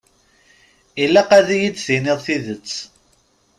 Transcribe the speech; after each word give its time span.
Ilaq 1.03 1.29
ad 1.39 1.49
yi-d-tiniḍ 1.59 2.19
tidet. 2.25 2.73